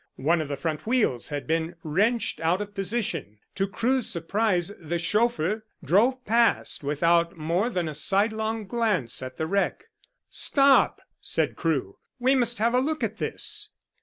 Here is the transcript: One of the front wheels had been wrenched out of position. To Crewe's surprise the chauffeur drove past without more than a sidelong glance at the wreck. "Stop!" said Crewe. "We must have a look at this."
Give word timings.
One 0.17 0.41
of 0.41 0.47
the 0.47 0.57
front 0.57 0.87
wheels 0.87 1.29
had 1.29 1.45
been 1.45 1.75
wrenched 1.83 2.39
out 2.39 2.59
of 2.59 2.73
position. 2.73 3.37
To 3.53 3.67
Crewe's 3.67 4.09
surprise 4.09 4.71
the 4.79 4.97
chauffeur 4.97 5.63
drove 5.83 6.25
past 6.25 6.83
without 6.83 7.37
more 7.37 7.69
than 7.69 7.87
a 7.87 7.93
sidelong 7.93 8.65
glance 8.65 9.21
at 9.21 9.37
the 9.37 9.45
wreck. 9.45 9.89
"Stop!" 10.27 11.01
said 11.21 11.55
Crewe. 11.55 11.99
"We 12.17 12.33
must 12.33 12.57
have 12.57 12.73
a 12.73 12.79
look 12.79 13.03
at 13.03 13.17
this." 13.17 13.69